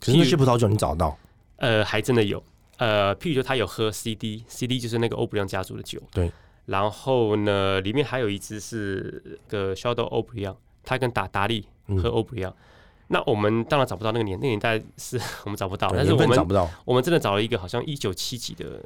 [0.00, 1.16] 可是那些葡萄酒你找到？
[1.56, 2.42] 呃，还真的有。
[2.76, 6.00] 呃，譬如说他有喝 CD，CD 就是那个欧布良家族的酒。
[6.12, 6.30] 对。
[6.66, 11.66] 然后呢，里面还有一支是个 Shadow 欧布里昂，他跟达达利
[12.02, 12.54] 喝欧布里昂。
[13.08, 18.84] 那我们当然找不到那个年，那个年代是 我们找不到，但是我们找不到，我们真的找了一个好像一九七几的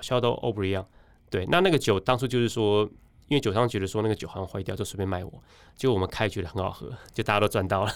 [0.00, 0.86] 萧道欧布里昂。
[1.30, 2.88] 对，那那个酒当初就是说。
[3.32, 5.32] 因为酒商觉得说那个酒好像坏掉，就随便卖我。
[5.74, 7.90] 结果我们开觉得很好喝，就大家都赚到了。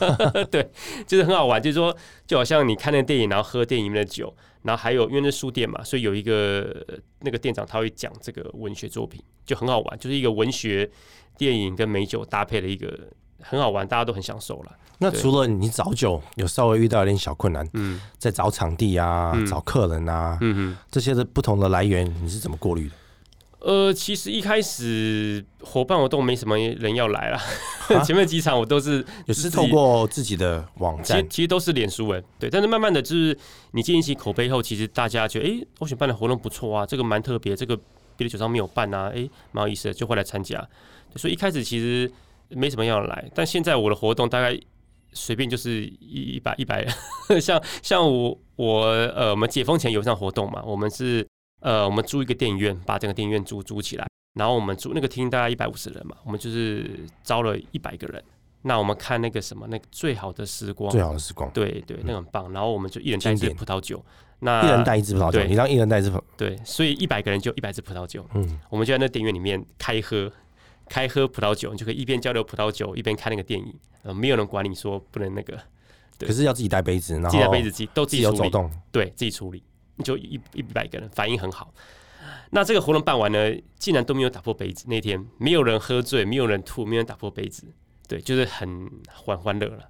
[0.52, 0.70] 对，
[1.06, 1.62] 就是很好玩。
[1.62, 6.86] 就是说，就好像你看那个电影，然后喝电影里面的酒，然后还有因为那书店嘛，所以有一个
[7.20, 9.98] 那个店长他会讲这个文学作品，就很好玩。
[9.98, 10.90] 就是一个文学
[11.38, 13.08] 电影跟美酒搭配的一个
[13.40, 14.72] 很好玩，大家都很享受了。
[14.98, 20.38] 那除了你找酒有稍微遇到一点小困难，嗯，在找场地啊、嗯找客人啊。
[20.90, 22.94] 这些的不同的来源，你是怎么过滤的？
[23.64, 27.38] 呃，其实一开始伙伴活动没什么人要来了，
[27.88, 33.34] 啊 前面几场我都是也是透过自己的网站其实，其实都是脸书哎，对，但是慢慢的就是
[33.72, 37.74] 你建立起口碑后，其实大家觉得，哎、欸，欧选办的活动不错啊，这个蛮特别，这个
[38.18, 40.62] 别的酒商没有办啊，哎、欸，蛮有意思的，就会来参加。
[41.16, 42.10] 所以一开始其实
[42.50, 44.54] 没什么要来，但现在我的活动大概
[45.14, 46.82] 随便就是一一百一百
[47.30, 51.26] 人，像像我我呃，我们解封前有一场活动嘛，我们是。
[51.64, 58.22] 呃，我们租一个电影院，把整个电影院租租起来，然后我们租那个厅大概一百五十人嘛，我们就是招了一百个人。
[58.66, 62.52] 那我们看那个什么，那个最好的时光，最好的时光，对对，那个很棒。
[62.52, 64.04] 然后我们就一人带一支葡萄酒，
[64.40, 68.26] 那一人带一支葡萄酒，你让一人带一支，对，所以一百个人就一百支葡萄酒。
[68.34, 70.30] 嗯，我们就在那电影院里面开喝，
[70.86, 73.74] 开喝葡萄酒，你就可以一边交流葡萄酒，一边看那个电影。
[74.02, 75.58] 呃，没有人管你说不能那个，
[76.18, 79.62] 可是要自己带杯子，然后自己带杯子，自己都自己有走动，对自己处理。
[80.02, 81.72] 就一一百个人反应很好，
[82.50, 83.38] 那这个活动办完呢，
[83.78, 84.86] 竟然都没有打破杯子。
[84.88, 87.64] 那天没有人喝醉，没有人吐，没有人打破杯子，
[88.08, 89.88] 对，就是很欢欢乐了，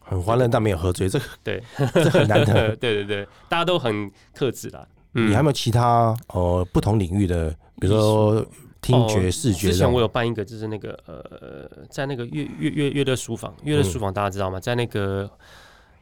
[0.00, 1.62] 很欢乐，但没有喝醉，这个对，
[1.94, 2.74] 这很难得。
[2.76, 4.84] 对对对，大家都很克制啦。
[5.12, 8.44] 嗯，你还有没有其他呃不同领域的，比如说
[8.80, 9.70] 听觉、哦、视觉？
[9.70, 14.58] 之前我有办一个，就是那个呃，在那个乐乐乐乐乐书房，乐乐书房大家知道吗？
[14.58, 15.30] 在那个。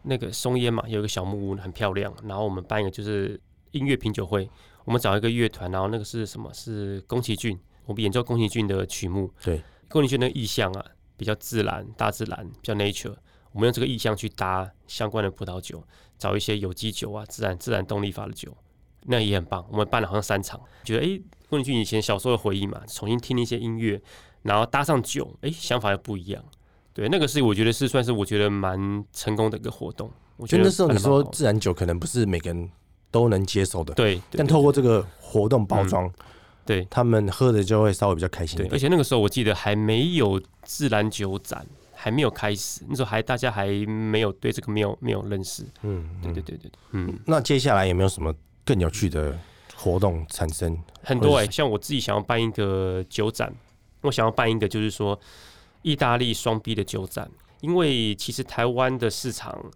[0.03, 2.13] 那个松烟嘛，有一个小木屋，很漂亮。
[2.25, 4.49] 然后我们办一个就是音乐品酒会，
[4.85, 6.53] 我们找一个乐团，然后那个是什么？
[6.53, 9.33] 是宫崎骏，我们演奏宫崎骏的曲目。
[9.43, 10.85] 对，宫崎骏那个意象啊，
[11.17, 13.15] 比较自然，大自然，比较 nature。
[13.53, 15.83] 我们用这个意象去搭相关的葡萄酒，
[16.19, 18.57] 找一些有机酒啊，自然自然动力法的酒，
[19.03, 19.65] 那也很棒。
[19.71, 24.01] 我们办了好像三场，觉得诶，宫崎骏以前小时候的回忆嘛，重新听一些音乐，
[24.41, 26.43] 然后搭上酒，诶，想法又不一样。
[26.95, 30.11] 对，那个是我觉得是算是我觉得蛮成功的一个活动。
[30.37, 32.71] 我觉得那时候你说自然酒可能不是每个人
[33.11, 34.21] 都能接受的，对。
[34.31, 36.13] 但透过这个活动包装，嗯，
[36.67, 38.59] 对，他们喝的就会稍微比较开心。
[38.59, 45.65] 对，而且那个时候我记得还没有自然酒展，还没有开始，那时候还大家还没有对这个没有没有认识。
[45.83, 47.19] 嗯，对对对对，嗯。
[47.27, 49.39] 那接下来有没有什么更有趣的
[49.77, 50.77] 活动产生？
[51.03, 53.55] 很多哎，欸，像我自己想要办一个酒展，
[54.01, 55.19] 我想要办一个就是说。
[55.83, 59.71] 意大利双 B 的酒展，因为其实台湾的市场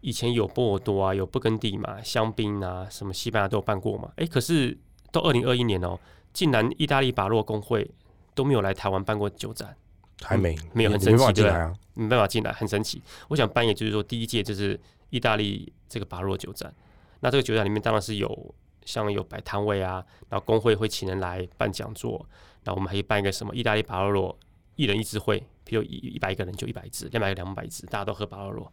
[0.00, 4.08] 以前有波尔多啊，有勃艮第嘛，香槟啊，什么西班牙都有办过嘛。
[4.16, 4.76] 哎、欸，可是
[5.10, 6.00] 到二零二一年哦、喔，
[6.32, 7.88] 竟然意大利巴洛工会
[8.34, 9.76] 都没有来台湾办过酒展，
[10.22, 13.00] 还没、嗯、没有，很神奇对啊，没办法进来，很神奇。
[13.28, 14.78] 我想办，也就是说第一届就是
[15.10, 16.74] 意大利这个巴洛酒展，
[17.20, 22.26] 那这个酒展里面当然是有像有摆摊位啊，然后工会会请人来办讲座，
[22.64, 24.36] 然后我们还可以办一个什么意大利巴洛。
[24.76, 28.72] 一人一支会，比如一一百个人就一百支，两百个两百支，大家都喝巴洛洛。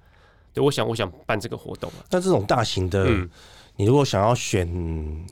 [0.53, 2.05] 对，我想我想办这个活动啊。
[2.09, 3.29] 那这种大型的，嗯、
[3.75, 4.67] 你如果想要选，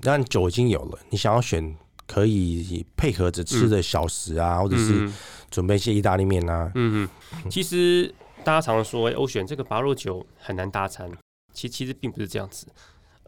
[0.02, 1.76] 当然酒已经有了，你想要选
[2.06, 5.12] 可以配合着吃的小食啊，嗯、或者是
[5.50, 6.72] 准备一些意大利面啊。
[6.76, 7.50] 嗯嗯。
[7.50, 11.10] 其实大家常常说，欧选这个巴洛酒很难搭餐，
[11.52, 12.68] 其实其实并不是这样子。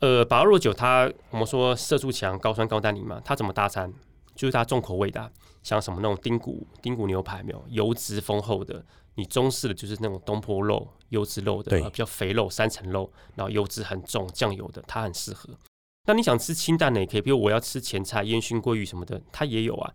[0.02, 3.91] 呃，巴洛酒它我们说色素强、高酸高单宁嘛，它怎么搭餐？
[4.36, 5.30] 就是它重口味的、啊。
[5.70, 8.84] 像什么那种丁骨丁骨牛排没有油脂丰厚的，
[9.16, 15.48] 你中式的就是那种东坡肉油脂肉的，比较肥肉三层肉，然后油脂很重酱油的，它很适合。
[16.08, 19.94] 那你想吃清淡的也可以，比如我要吃前菜烟熏鲑鱼什么的，它也有啊。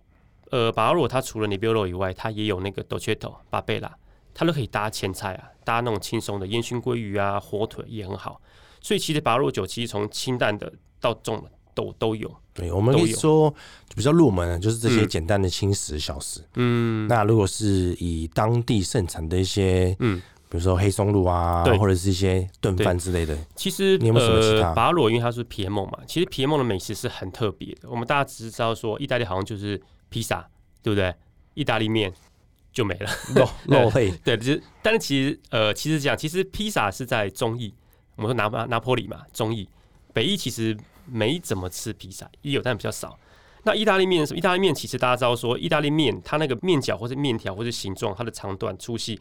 [0.50, 3.92] 呃，巴洛它除了尼比欧肉以外，它也有那个 Dolcetto 巴贝拉，
[4.32, 8.40] 它都可以搭前菜啊，搭那种轻松的烟熏鲑鱼啊，火腿也很好。
[8.80, 11.50] 所以其实巴洛酒其实从清淡的到重的。
[11.74, 13.52] 都都有，对，我们可以说
[13.94, 16.40] 比较入门的，就是这些简单的轻食小食。
[16.54, 24.72] 嗯，那如果是以当地盛产的一些，嗯，比如说黑松露啊，或者是一些炖饭之类的，其实你有没有什么其他？
[24.72, 27.90] 巴罗因为它是皮埃蒙嘛，其实皮埃蒙的美食是很特别的。
[27.90, 30.48] 我们大家只是知道说，意大利好像就是披萨，
[30.80, 31.12] 对不对？
[31.54, 32.12] 意大利面
[32.72, 34.10] 就没了，肉 肉类。
[34.24, 37.74] 对，就是，但是其实呃，其实这样，其实披萨是在中意，
[38.14, 39.68] 我们说拿拿拿坡里嘛，中意，
[40.12, 40.76] 北意其实。
[41.06, 43.18] 没怎么吃披萨，也有但比较少。
[43.66, 49.18] 那意大利面是意大利面，其实大家知道说，意大利面它那个面角或者面条或者形状，它的长短粗细，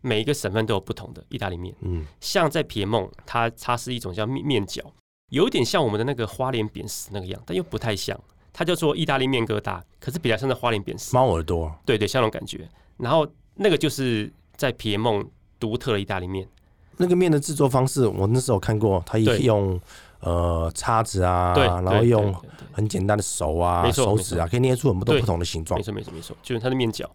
[0.00, 1.72] 每一个省份都有不同的意大利面。
[1.82, 4.82] 嗯，像在皮蒙，它它是一种叫面面角，
[5.30, 8.18] 有点像我们的那个花莲扁食那个样，但又不太像。
[8.52, 11.14] 它叫做意大利面疙瘩，可是比较像在花莲扁食。
[11.14, 12.68] 猫耳朵，对对，像那种感觉。
[12.96, 15.24] 然后那个就是在皮蒙
[15.60, 16.48] 独特的意大利面。
[16.96, 19.80] 那个面的制作方式，我那时候看过，它也用。
[20.24, 22.34] 呃，叉子啊，然后用
[22.72, 25.78] 很简单的手啊、手指啊，可以捏出很多不同的形状。
[25.78, 27.08] 没错，没错，没错，就是它的面角。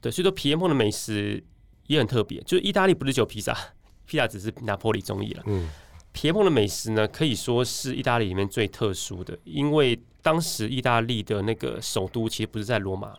[0.00, 1.42] 对，所以说皮耶蒙的美食
[1.86, 3.56] 也很特别，就是意大利不是只有披萨，
[4.04, 5.42] 披萨只是拿破里中意了。
[5.46, 5.68] 嗯，
[6.12, 13.14] 皮耶蒙的美食呢，可以说是意大利里面最特殊的，因为当时意大利的那个首都其实不是在罗马，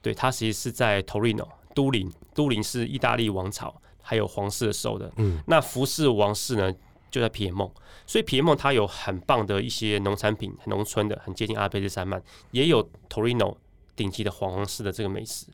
[0.00, 5.12] 对，它其实是在 Torino 都灵，都灵是意大利王朝还有皇室的收的。
[5.16, 6.72] 嗯，那服饰王室呢
[7.10, 7.70] 就在皮耶蒙，
[8.06, 13.56] 所以皮耶蒙它有很棒的一些农产品，很农村的，很接近阿尔卑斯山脉，也有 Torino
[13.96, 15.46] 顶级的皇室的这个美食。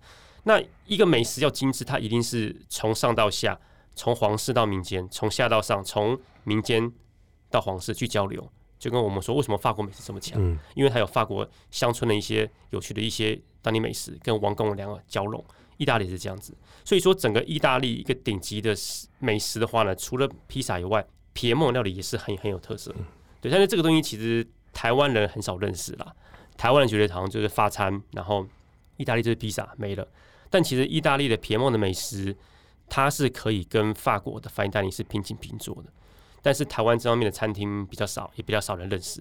[0.45, 3.59] 那一个美食要精致，它一定是从上到下，
[3.95, 6.93] 从皇室到民间，从下到上，从民间
[7.51, 8.47] 到皇室去交流。
[8.79, 10.39] 就跟我们说，为什么法国美食这么强？
[10.39, 15.43] 嗯，因为它有法国乡村的一些有趣的一些当地美食，跟王宫两个交融。
[15.77, 18.73] 意大利是这样子，所以说整个意大利一个顶级的
[19.19, 22.95] 美食的话呢，除了披萨以外，皮埃蒙料理也是很很有特色。
[23.43, 26.15] 对，但是这个东西其实台湾人很少认识啦。
[26.57, 28.47] 台湾人觉得好像就是法餐，然后
[28.97, 30.09] 意大利就是披萨没了。
[30.49, 32.35] 但其实意大利的皮埃蒙的美食，
[32.89, 35.93] 它是可以跟法国的法意大利是平起平坐的。
[36.41, 39.21] 但是台湾这方面的餐厅比较少，也比较少人认识。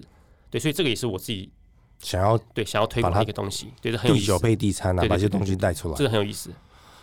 [0.50, 1.52] 对，所以这个也是我自己
[2.00, 4.26] 想要对想要推广的一个东西，对，这很有意思。
[4.26, 6.52] 地久配地餐啊，把这些东西带出来，这个很有意思。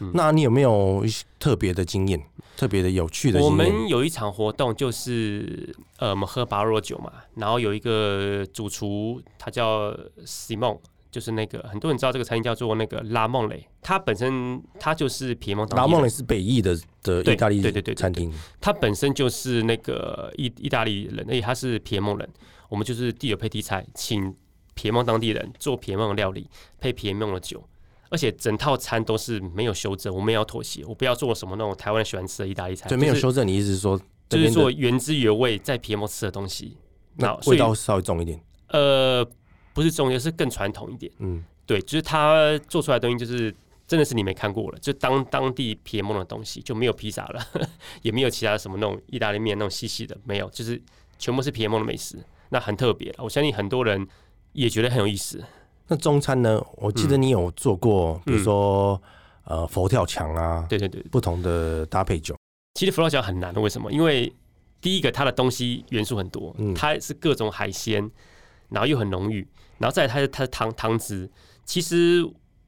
[0.01, 2.21] 嗯、那你有没有一些特别的经验，
[2.57, 3.41] 特别的有趣的？
[3.41, 10.79] 我们有一场活动，就是呃，我们喝巴洛酒嘛，然后有一个主厨，他叫 Simon。
[11.11, 15.69] 就是那个很多人知道这个餐厅叫做那个拉梦雷，他本身他就是皮埃蒙。
[15.71, 22.31] 拉梦雷是北意的的意大利对对对餐厅，他本身就是那个意意大利人，而且他是皮埃蒙人。
[22.69, 24.33] 我们就是地有配地菜，请
[24.75, 27.61] 皮埃蒙当地人做皮埃蒙的料理，配皮埃蒙的酒，
[28.11, 32.87] 而且整套餐都是没有修正，我们也要妥协，我不要做什么那种台湾人喜欢吃的意大利菜。
[32.91, 36.77] 对，没有修正，你意思是说就是做原汁原味在 PMO 吃的东西，
[37.17, 38.39] 那味道稍微重一点。
[38.69, 39.27] 呃。
[39.73, 41.11] 不是中间，是更传统一点。
[41.21, 43.55] 嗯，对，就是他做出来的东西，就是
[43.87, 47.41] 真的是你没看过了，就当当地 PM 的东西，就没有披萨了，
[48.03, 50.83] 也没有其他什么那种意大利面那种细细的，没有，就是
[51.21, 52.19] 全部是 PM 的美食，
[52.49, 53.15] 那很特别。
[53.19, 54.07] 我相信很多人
[54.55, 55.43] 也觉得很有意思。
[55.91, 56.65] 那中餐呢？
[56.77, 58.95] 我记得你有做过，嗯、比如说、
[59.45, 62.35] 嗯、呃佛跳墙啊，对对对，不同的搭配酒。
[62.75, 63.93] 其实佛跳墙很难的，为什么？
[63.93, 64.33] 因为
[64.81, 68.11] 第一个它的东西元素很多，嗯、它是各种海鲜。
[68.73, 69.45] 然后又很浓郁，
[69.79, 71.29] 然后再来它的它的汤汤汁。
[71.65, 72.25] 其实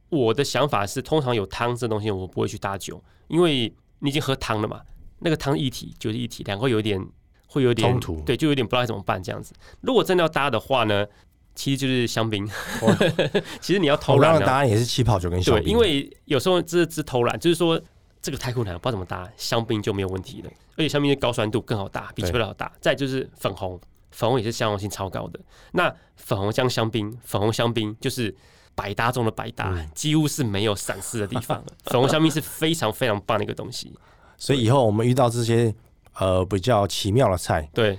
[0.09, 4.81] 我的想法是，通常有汤这东西，我不会去搭酒，因为你已经喝汤了嘛。
[5.21, 7.01] 那个汤一体就是一体，两个有一点
[7.47, 9.55] 会有点冲突，对，就有点不知道怎么办这样子。
[9.81, 11.07] 如果真的要搭的话呢，
[11.55, 12.47] 其实就是香槟。
[12.83, 12.97] 哇
[13.61, 15.65] 其实你要偷懒，答案也是气泡酒跟香槟。
[15.65, 17.81] 对，因为有时候这是偷懒，就是说
[18.21, 20.51] 这个太困难了，不知道怎么搭，香槟就没有问题了。
[20.77, 22.71] 而且香槟的高酸度更好搭，比气泡好搭。
[22.81, 23.81] 再就是粉红。
[24.11, 25.41] 粉红也是相容性超高的。
[25.73, 28.35] 那粉红酱香槟，粉红香槟就是
[28.75, 31.65] 百搭中的百搭，嗯、几乎是没有闪失的地方。
[31.87, 33.91] 粉红香槟是非常非常棒的一个东西。
[34.37, 35.75] 所以以后我们遇到这些
[36.19, 37.99] 呃比较奇妙的菜，对，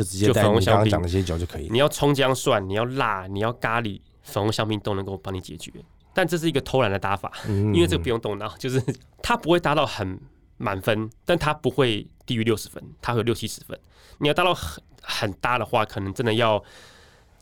[0.00, 1.68] 就直接带你刚刚讲些酒就可以。
[1.70, 5.72] 你要葱姜蒜，你要辣，你要咖喱，粉红香槟都能够帮你解决。
[6.14, 8.82] 但这是一个偷懒的打法，嗯、因为这个不用动脑，就是
[9.22, 10.18] 它不会搭到很
[10.56, 13.78] 满分，但它不会低于六十分，它会有六七十分。
[14.18, 14.82] 你要搭到很。
[15.02, 16.62] 很搭的话，可能真的要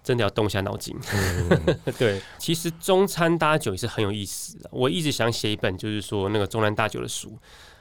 [0.04, 0.96] 真的要动一下脑筋。
[1.12, 4.70] 嗯、 对，其实中餐搭酒也是很有意思的。
[4.70, 7.36] 我一直想写一本，就是说那个中南大酒的书。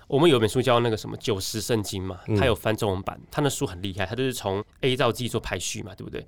[0.08, 6.26] 我们有本书叫那个什么《九十圣经》嘛，它有翻中文版，它那书很厉害，它就是从 A 到 G 做排序嘛，对不对？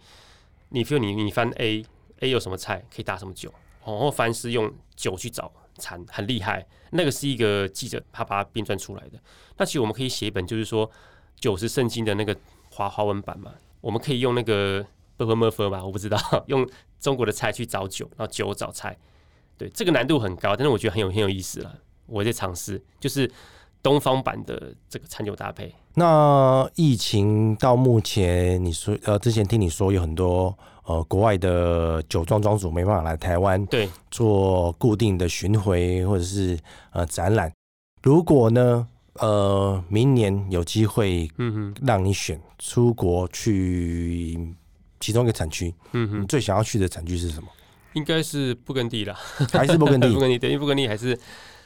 [0.69, 3.53] 你比如你你翻 A，A 有什么菜可以搭什么酒，
[3.85, 6.67] 然后翻是用酒去找餐，很厉害。
[6.91, 9.17] 那个是一个记者他把它编撰出来的。
[9.57, 10.85] 那其实我们可以写一本，就是说
[11.39, 12.35] 《九十圣经》的那个
[12.71, 18.97] 华华文版嘛，我们可以用那个 b u f f e 吧，我不知道， 用中国的菜去找酒，然后酒找菜。
[19.57, 21.79] 对，这个难度很高，但是我觉得很有很有意思了。
[22.07, 23.31] 我在尝试，就是。
[23.81, 25.73] 东方版的这个餐酒搭配。
[25.93, 36.57] 那疫情到目前，你说呃，之前听你说有很多呃国外的酒庄庄主没办法来台湾，对，做固定的巡回或者是
[36.91, 37.51] 呃展览，
[38.01, 38.87] 如果呢？
[39.15, 44.55] 呃，明年有机会，嗯哼，让你选出国去
[45.01, 47.49] 其中一个产区，嗯哼，你最想要去的产区是什么？
[47.93, 49.13] 应该是布根地啦，
[49.51, 50.07] 还是布根地？
[50.13, 51.19] 布根地，对，因为布根地还是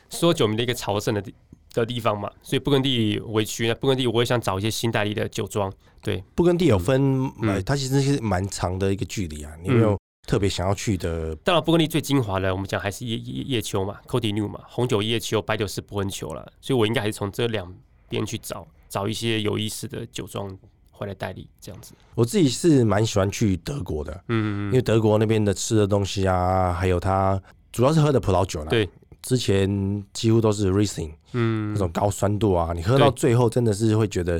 [0.09, 1.35] 说酒名的一个朝圣的地
[1.81, 3.67] 的地方嘛，所以布根地委屈。
[3.67, 5.71] 那布根地我也想找一些新代理的酒庄。
[6.01, 9.97] 对，布根地有分，呃，它其实是蛮长的一个距离啊，你有没有？
[10.25, 17.69] 特别想要去的，当然，布根地最精华的，我们讲还是叶叶叶秋嘛，Côte d'Ivoire 嘛，红酒叶秋，白酒是波恩丘了，所以我应该还是从这两
[18.07, 20.57] 边去找找一些有意思的酒庄
[20.91, 21.93] 回来代理，这样子。
[22.15, 27.41] 我自己是蛮喜欢去德国的，嗯，因为德国那边的吃的东西啊，还有它
[27.73, 28.87] 主要是喝的葡萄酒啦，对，
[29.23, 34.39] 之前几乎都是 Riesling，嗯，那种高酸度啊，你喝到最后真的是会觉得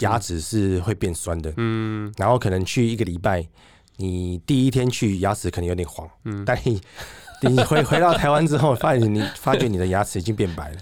[0.00, 3.46] 牙齿是会变酸的，嗯，然后可能去一个礼拜，
[3.96, 6.80] 你第一天去牙齿可能有点黄，嗯，但你
[7.42, 10.78] 你回回到台湾之后，发现你发觉你的牙齿已经变白了，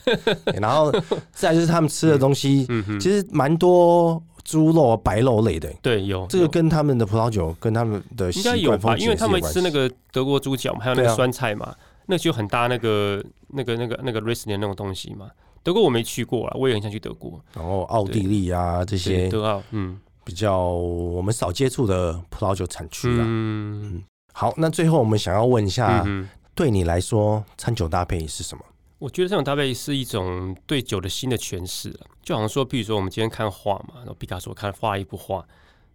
[0.60, 0.90] 然后
[1.32, 2.66] 再就是他们吃的东西，
[2.98, 4.22] 其实蛮多。
[4.44, 15.30] 猪肉、白肉类的，对，有这个跟他们的葡萄酒跟他们的习惯风情有关系，因为他们吃那个德国猪脚，还有那个酸菜嘛，啊、那就很搭那个那个那个那个 Riesling 那种东西嘛。
[15.62, 17.42] 德国我没去过啊，我也很想去德国。
[17.54, 23.24] 然后奥地利啊这些，德奥，嗯，比较我们少接触的葡萄酒产区啊。
[23.26, 28.62] 嗯，好，那最后我们想要问一下，嗯、对你来说，餐酒搭配是什么？
[28.98, 31.90] 我觉得这种搭配是一种对酒的新的诠释，
[32.22, 35.42] 就好像说，比如说我们今天看画嘛，然后毕卡索看画一幅画，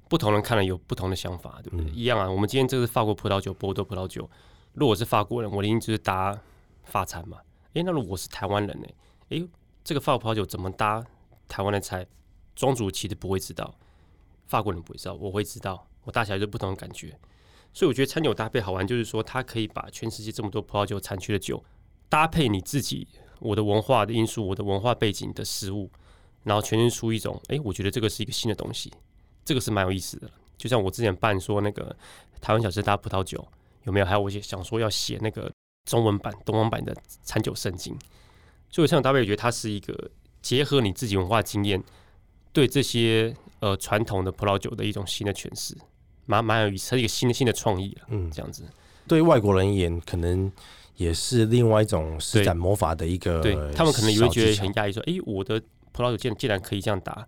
[0.08, 1.86] 不同人看了有不同的想法，对不对？
[1.86, 2.28] 嗯、一样啊。
[2.28, 4.28] 我们今天这是法国葡萄酒，波尔多葡萄酒。
[4.74, 6.40] 如果是法国人，我一定就是搭
[6.84, 7.38] 法餐嘛。
[7.74, 8.88] 诶，那如果我是台湾人呢？
[9.30, 9.48] 诶，
[9.84, 11.06] 这个法国葡萄酒怎么搭
[11.48, 12.06] 台湾的菜？
[12.56, 13.74] 庄主其实不会知道，
[14.48, 17.18] 法国人不会知道，我会知道，我搭起来就不同的感觉。
[17.72, 21.64] 所以我觉得餐酒搭配好玩，就是说它可以把全世界这么多葡萄酒产区的酒。
[22.10, 23.08] 搭配你自己，
[23.40, 25.90] 我的文化的因素，我的文化背景的食物，
[26.44, 28.92] 然后诠释出一种，哎、欸，我觉得这个是一个新的东西，
[29.46, 30.30] 这个是蛮有意思的。
[30.58, 31.96] 就像我之前办说那个
[32.42, 33.48] 台湾小吃搭葡萄酒，
[33.84, 34.06] 有没有？
[34.06, 35.52] 还有我想说要写那个
[35.86, 37.98] 中文版、东方版的餐酒圣经。
[38.70, 40.12] 所以像搭配，我觉得它是一个
[40.42, 41.84] 结合你自己文化经验，
[42.54, 45.76] 对这些呃传统的葡萄酒的一种新的诠释，
[46.26, 47.98] 蛮蛮有意思，它是一个新的新的创意。
[48.10, 48.64] 嗯，这样子，
[49.08, 50.52] 对外国人而言，可能。
[51.00, 55.58] 也是另外一种施展魔法的一个，对他们可能也会觉得很压抑，说：“哎、欸，我的
[55.94, 57.26] 葡萄酒竟竟然可以这样打，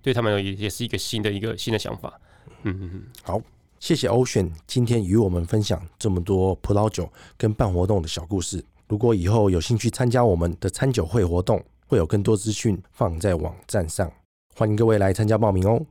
[0.00, 2.18] 对他们也也是一个新的一个新的想法。”
[2.64, 3.38] 嗯嗯嗯，好，
[3.82, 8.64] 谢谢 Ocean 今天与我们分享这么多葡萄酒跟办活动的小故事。
[8.86, 14.08] 如果以后有兴趣参加我们的餐酒会活动，会有更多资讯放在网站上，
[14.54, 15.84] 欢迎各位来参加报名哦。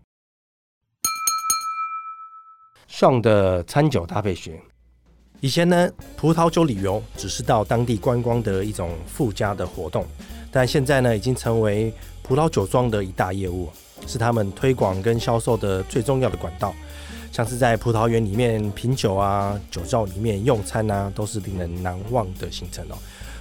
[2.89, 4.61] Sean 的餐酒搭配学。
[5.41, 10.05] 以前呢，葡萄酒旅游只是到当地观光的一种附加的活动，
[10.49, 13.67] 但现在呢，已经成为葡萄酒庄的一大业务，
[14.07, 16.73] 是他们推广跟销售的最重要的管道。
[17.31, 22.95] 像是在葡萄园里面品酒啊，酒窖里面用餐啊，都是令人难忘的行程哦。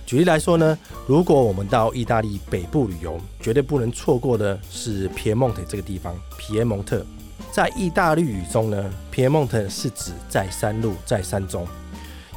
[0.07, 6.14] 举例来说呢，如果我们到意大利北部旅游，绝对不能错过的是皮埃蒙特这个地方。
[6.38, 7.05] 皮埃蒙特
[7.53, 11.66] 在意大利语中呢，皮埃蒙特是指在山路，在山中。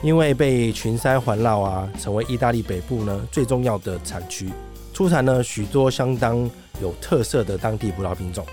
[0.02, 4.50] 因为被群山环绕啊，成为意大利北部呢最重要的产区，
[4.92, 6.50] 出产了许多相当
[6.82, 8.46] 有特色的当地葡萄品种。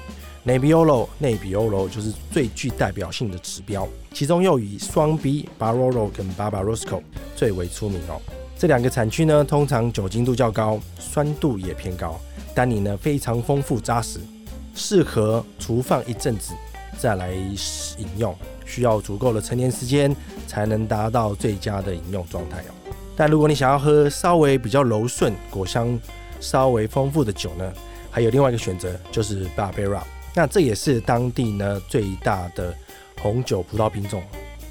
[0.47, 7.03] Nebbiolo 内比欧罗就是最具代表性的指标，其中又以双 B Barolo 跟 Barbaresco
[7.37, 8.21] 最为出名哦。
[8.59, 12.19] 这两个产区呢，通常酒精度较高，酸度也偏高，
[12.55, 14.19] 单宁呢非常丰富扎实，
[14.75, 16.55] 适合储放一阵子
[16.99, 18.35] 再来饮用。
[18.65, 20.15] 需要足够的陈年时间
[20.47, 22.95] 才能达到最佳的饮用状态哦。
[23.17, 25.99] 但如果你想要喝稍微比较柔顺、果香
[26.39, 27.71] 稍微丰富的酒呢，
[28.11, 30.01] 还有另外一个选择就是 Barbera。
[30.35, 32.75] 那这也是当地呢最大的
[33.21, 34.23] 红酒葡萄品种。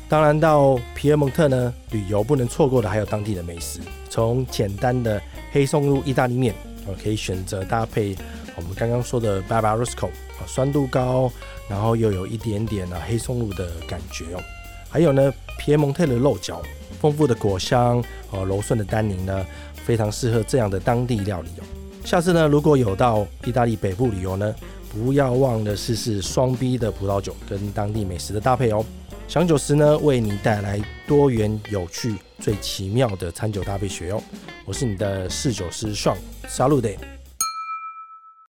[0.08, 6.54] 当然到皮埃蒙特呢旅游不能错过的还有当地的美食，从简单的黑松露意大利面，
[6.88, 8.16] 我可以选择搭配
[8.56, 10.10] 我们刚刚说的 Barbaresco，
[10.48, 11.32] 酸度高。
[11.70, 14.42] 然后又有一点点的黑松露的感觉哦，
[14.90, 16.64] 还有呢，皮埃蒙特的肉饺，
[17.00, 19.46] 丰富的果香和柔顺的单宁呢，
[19.76, 21.64] 非常适合这样的当地料理哦。
[22.04, 24.56] 下次呢，如果有到意大利北部旅游呢，
[24.92, 28.84] 不要忘了试试双 B 的葡萄酒跟当地美食的搭配哦。
[29.28, 34.22] 享酒师呢，为你带来多元、有趣、最奇妙的餐酒搭配学哦。
[34.66, 37.19] 我是你的侍酒师 Sean，Salute。